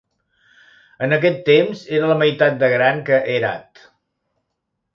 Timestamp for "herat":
3.35-3.87